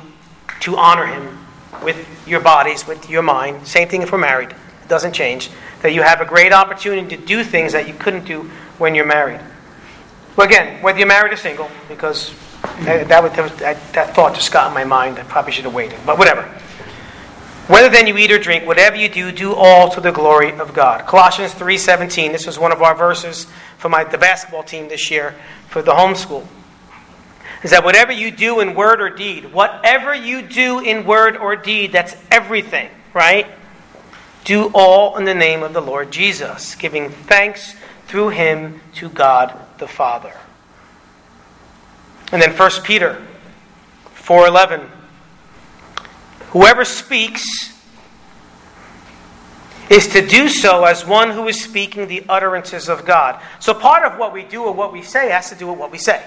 [0.61, 1.38] to honor Him
[1.82, 3.66] with your bodies, with your mind.
[3.66, 5.50] Same thing if we're married, it doesn't change
[5.82, 8.44] that you have a great opportunity to do things that you couldn't do
[8.78, 9.40] when you're married.
[10.34, 12.32] Well, again, whether you're married or single, because
[12.80, 15.18] that, that, that, that thought just got in my mind.
[15.18, 16.50] I probably should have waited, but whatever.
[17.66, 20.74] Whether then you eat or drink, whatever you do, do all to the glory of
[20.74, 21.06] God.
[21.06, 23.46] Colossians 3.17, this was one of our verses
[23.78, 25.34] for my, the basketball team this year
[25.68, 26.46] for the homeschool.
[27.62, 31.56] Is that whatever you do in word or deed, whatever you do in word or
[31.56, 33.46] deed, that's everything, right?
[34.44, 37.74] Do all in the name of the Lord Jesus, giving thanks
[38.06, 40.34] through him to God the Father.
[42.30, 43.24] And then 1 Peter
[44.14, 44.90] 4:11
[46.55, 47.74] Whoever speaks
[49.90, 53.42] is to do so as one who is speaking the utterances of God.
[53.59, 55.90] So part of what we do or what we say has to do with what
[55.90, 56.24] we say.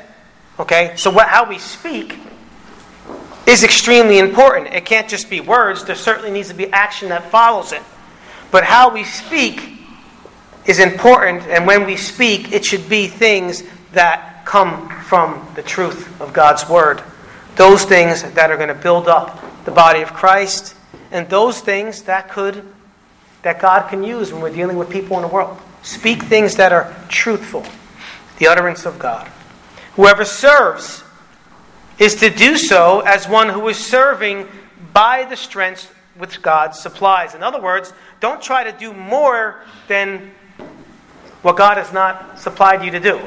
[0.59, 0.93] Okay?
[0.97, 2.19] So what, how we speak
[3.45, 4.73] is extremely important.
[4.73, 7.82] It can't just be words, there certainly needs to be action that follows it.
[8.51, 9.80] But how we speak
[10.65, 13.63] is important, and when we speak, it should be things
[13.93, 17.01] that come from the truth of God's Word.
[17.58, 20.76] Those things that are going to build up the body of Christ,
[21.12, 22.64] and those things that could
[23.41, 25.58] that God can use when we're dealing with people in the world.
[25.82, 27.66] Speak things that are truthful,
[28.39, 29.28] the utterance of God.
[29.95, 31.03] Whoever serves
[31.99, 34.47] is to do so as one who is serving
[34.93, 37.36] by the strength which God supplies.
[37.36, 40.32] In other words, don't try to do more than
[41.41, 43.20] what God has not supplied you to do.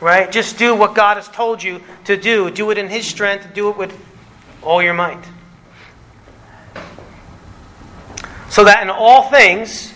[0.00, 0.30] Right?
[0.32, 2.50] Just do what God has told you to do.
[2.50, 3.52] Do it in His strength.
[3.54, 3.98] Do it with
[4.62, 5.22] all your might.
[8.48, 9.94] So that in all things,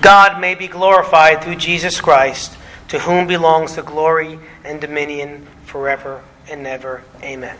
[0.00, 2.56] God may be glorified through Jesus Christ,
[2.88, 7.02] to whom belongs the glory and dominion forever and ever.
[7.22, 7.56] Amen.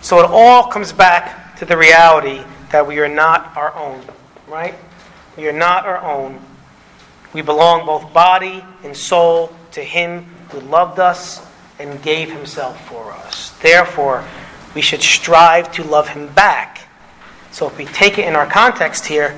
[0.00, 4.02] So it all comes back to the reality that we are not our own,
[4.48, 4.74] right?
[5.36, 6.40] We are not our own.
[7.32, 11.44] We belong both body and soul to Him who loved us
[11.78, 13.50] and gave Himself for us.
[13.60, 14.24] Therefore,
[14.74, 16.88] we should strive to love Him back.
[17.50, 19.34] So, if we take it in our context here,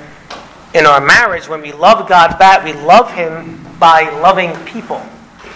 [0.74, 5.02] in our marriage, when we love God back, we love Him by loving people.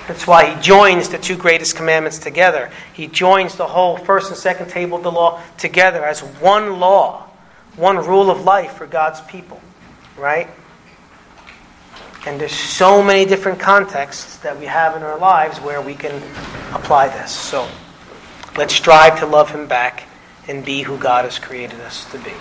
[0.09, 2.71] That's why He joins the two greatest commandments together.
[2.93, 7.29] He joins the whole first and second table of the law together as one law,
[7.77, 9.61] one rule of life for God's people
[10.17, 10.49] right?
[12.25, 16.23] And there's so many different contexts that we have in our lives where we can
[16.73, 17.33] apply this.
[17.33, 17.69] So
[18.57, 20.05] let's strive to love Him back
[20.47, 22.33] and be who God has created us to be.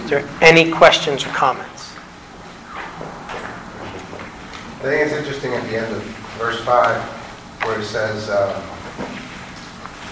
[0.00, 1.94] Is there any questions or comments?
[4.76, 6.02] I think it's interesting at the end of
[6.36, 7.00] verse 5
[7.64, 8.62] where it says, um,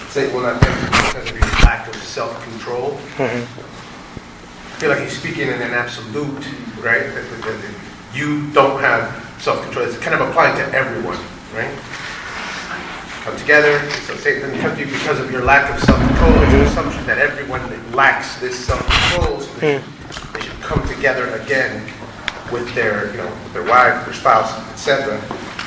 [0.08, 2.92] Satan will not tempt you because of your lack of self control.
[3.16, 3.42] Mm-hmm.
[3.42, 6.44] I feel like he's speaking in an absolute,
[6.80, 7.02] right?
[7.02, 7.81] That, that, that
[8.14, 9.10] you don't have
[9.40, 9.86] self control.
[9.86, 11.18] It's kind of applying to everyone,
[11.54, 11.72] right?
[13.24, 13.78] Come together.
[14.06, 16.32] So Satan doesn't tempt you because of your lack of self control.
[16.32, 20.32] An assumption that everyone lacks this self control, so they, mm.
[20.32, 21.84] they should come together again
[22.50, 25.20] with their, you know, with their wife, their spouse, etc.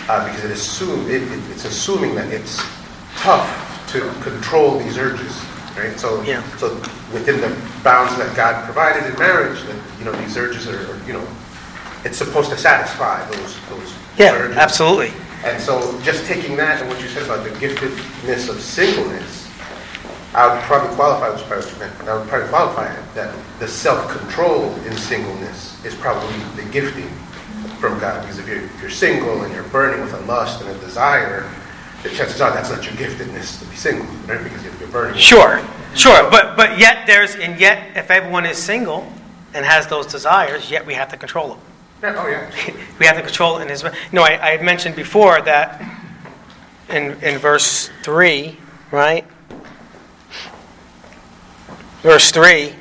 [0.07, 2.61] Uh, because it, assume, it, it, it's assuming that it's
[3.17, 3.49] tough
[3.91, 5.43] to control these urges,
[5.75, 5.97] right?
[5.99, 6.43] So, yeah.
[6.57, 6.75] so
[7.11, 7.49] within the
[7.83, 11.27] bounds that God provided in marriage, that you know these urges are, are you know,
[12.05, 13.93] it's supposed to satisfy those those.
[14.17, 14.57] Yeah, urges.
[14.57, 15.11] absolutely.
[15.43, 19.51] And so, just taking that and what you said about the giftedness of singleness,
[20.33, 23.35] I would probably qualify, which probably what you meant, I would probably qualify it that
[23.59, 27.09] the self-control in singleness is probably the gifting
[27.79, 28.21] from God.
[28.21, 31.49] Because if you're, if you're single and you're burning with a lust and a desire,
[32.03, 34.43] the chances are that's not your giftedness to be single, right?
[34.43, 35.19] Because you're burning.
[35.19, 35.61] Sure,
[35.95, 39.11] sure, but but yet there's and yet if everyone is single
[39.53, 41.59] and has those desires, yet we have to control them.
[42.07, 42.51] Oh yeah.
[42.99, 43.83] we have to control in his.
[44.11, 45.81] No, I, I mentioned before that
[46.89, 48.57] in in verse three,
[48.91, 49.25] right?
[52.01, 52.73] Verse three,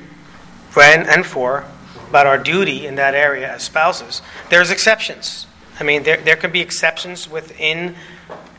[0.77, 1.65] and, and four
[2.11, 4.21] about our duty in that area as spouses.
[4.51, 5.47] There's exceptions.
[5.81, 7.95] I mean, there there can be exceptions within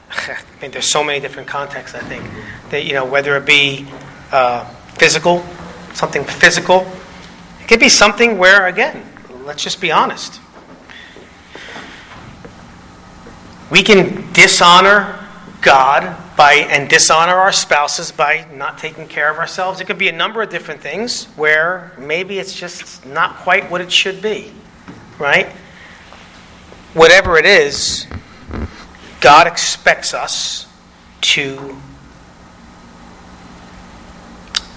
[0.09, 1.95] I mean, there's so many different contexts.
[1.95, 2.23] I think
[2.69, 3.85] that you know whether it be
[4.31, 4.65] uh,
[4.97, 5.43] physical,
[5.93, 6.91] something physical,
[7.61, 9.05] it could be something where again,
[9.43, 10.39] let's just be honest.
[13.71, 15.25] We can dishonor
[15.61, 19.81] God by and dishonor our spouses by not taking care of ourselves.
[19.81, 23.81] It could be a number of different things where maybe it's just not quite what
[23.81, 24.51] it should be,
[25.17, 25.47] right?
[26.93, 28.05] Whatever it is,
[29.21, 30.67] God expects us
[31.21, 31.75] to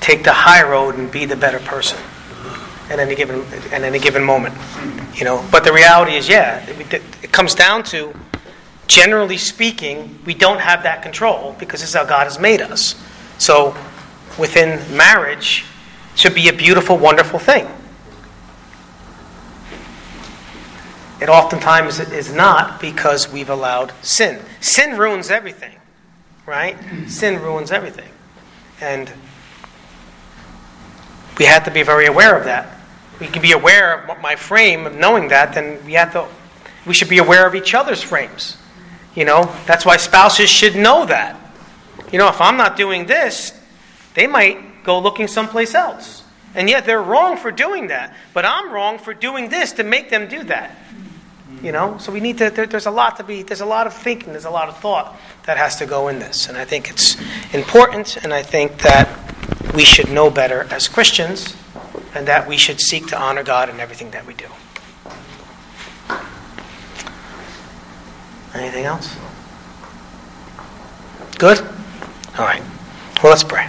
[0.01, 1.99] take the high road and be the better person
[2.89, 4.55] at any given at any given moment.
[5.15, 8.15] You know, but the reality is, yeah, it, it comes down to
[8.89, 13.01] generally speaking, we don't have that control because is how God has made us.
[13.39, 13.77] So,
[14.39, 15.65] within marriage,
[16.17, 17.69] should be a beautiful, wonderful thing.
[21.21, 24.41] It oftentimes is not because we've allowed sin.
[24.61, 25.77] Sin ruins everything,
[26.47, 26.77] right?
[27.07, 28.09] Sin ruins everything.
[28.81, 29.13] And
[31.39, 32.81] we have to be very aware of that.
[33.21, 36.27] We can be aware of my frame of knowing that, then we have to
[36.87, 38.57] we should be aware of each other's frames.
[39.19, 41.37] You know, that's why spouses should know that.
[42.13, 43.53] You know, if I'm not doing this,
[44.15, 46.23] they might go looking someplace else.
[46.55, 48.15] And yet they're wrong for doing that.
[48.33, 50.71] But I'm wrong for doing this to make them do that.
[51.65, 52.51] You know, so we need to.
[52.51, 53.43] There, there's a lot to be.
[53.43, 54.31] There's a lot of thinking.
[54.31, 57.17] There's a lot of thought that has to go in this, and I think it's
[57.53, 58.19] important.
[58.19, 59.09] And I think that
[59.75, 61.57] we should know better as Christians,
[62.15, 64.47] and that we should seek to honor God in everything that we do.
[68.55, 69.17] Anything else?
[71.39, 71.59] Good.
[72.39, 72.63] All right.
[73.23, 73.69] Well, let's pray.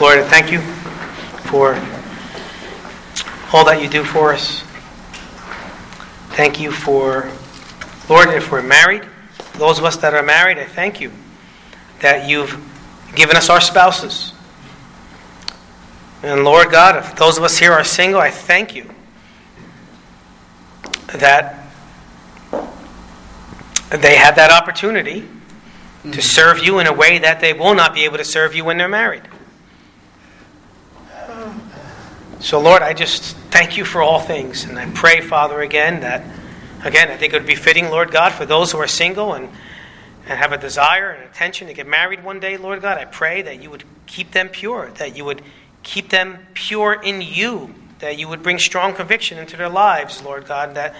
[0.00, 0.60] Lord, thank you
[1.50, 1.74] for
[3.52, 4.62] all that you do for us.
[6.30, 7.30] Thank you for,
[8.08, 9.04] Lord, if we're married,
[9.54, 11.10] those of us that are married, I thank you
[12.00, 12.58] that you've
[13.14, 14.34] given us our spouses.
[16.22, 18.90] And Lord God, if those of us here are single, I thank you
[21.14, 21.65] that
[23.90, 25.28] they have that opportunity
[26.12, 28.64] to serve you in a way that they will not be able to serve you
[28.64, 29.22] when they're married.
[32.38, 34.64] So, Lord, I just thank you for all things.
[34.64, 36.22] And I pray, Father, again, that,
[36.84, 39.48] again, I think it would be fitting, Lord God, for those who are single and,
[40.26, 43.42] and have a desire and intention to get married one day, Lord God, I pray
[43.42, 45.42] that you would keep them pure, that you would
[45.82, 50.46] keep them pure in you, that you would bring strong conviction into their lives, Lord
[50.46, 50.94] God, that,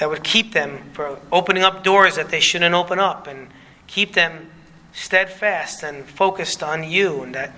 [0.00, 3.48] that would keep them from opening up doors that they shouldn't open up and
[3.86, 4.50] keep them
[4.94, 7.52] steadfast and focused on you, and that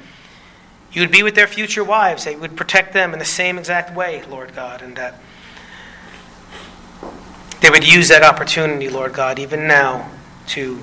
[0.93, 2.25] you would be with their future wives.
[2.25, 5.15] They would protect them in the same exact way, Lord God, and that
[7.61, 10.11] they would use that opportunity, Lord God, even now
[10.49, 10.79] to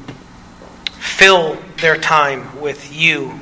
[0.93, 3.38] fill their time with you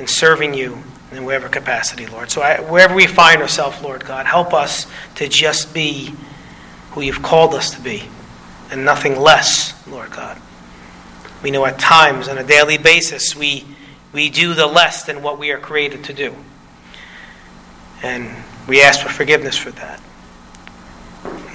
[0.00, 0.82] and serving you
[1.12, 2.28] in whatever capacity, Lord.
[2.28, 6.12] So I, wherever we find ourselves, Lord God, help us to just be
[6.92, 8.04] who you've called us to be
[8.70, 10.40] and nothing less, Lord God.
[11.42, 13.66] We know at times, on a daily basis, we,
[14.12, 16.34] we do the less than what we are created to do.
[18.02, 18.30] And
[18.68, 20.00] we ask for forgiveness for that.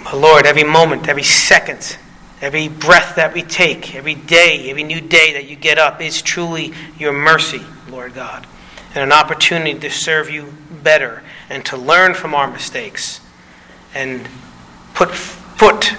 [0.03, 1.97] But Lord, every moment, every second,
[2.41, 6.21] every breath that we take, every day, every new day that you get up is
[6.21, 8.45] truly your mercy, Lord God,
[8.93, 13.21] and an opportunity to serve you better and to learn from our mistakes
[13.93, 14.27] and
[14.97, 15.09] put,
[15.57, 15.93] put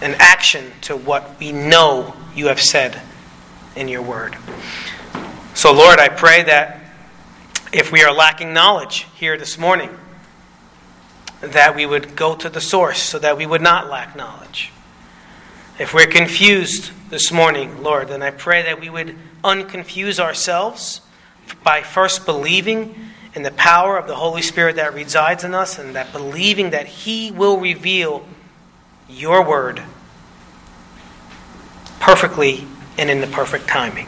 [0.00, 3.02] an action to what we know you have said
[3.74, 4.36] in your word.
[5.54, 6.80] So, Lord, I pray that
[7.72, 9.90] if we are lacking knowledge here this morning,
[11.40, 14.70] that we would go to the source so that we would not lack knowledge.
[15.80, 21.00] If we're confused this morning, Lord, then I pray that we would unconfuse ourselves
[21.64, 22.94] by first believing
[23.34, 26.86] in the power of the Holy Spirit that resides in us and that believing that
[26.86, 28.26] He will reveal
[29.08, 29.82] your word
[32.00, 32.66] perfectly
[32.98, 34.06] and in the perfect timing.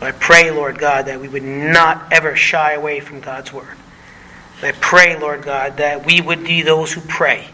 [0.00, 3.76] I pray, Lord God, that we would not ever shy away from God's word.
[4.62, 7.48] I pray, Lord God, that we would be those who pray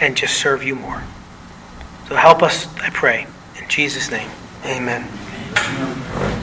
[0.00, 1.02] and just serve you more.
[2.08, 3.26] So help us, I pray.
[3.60, 4.30] In Jesus' name,
[4.64, 6.35] amen.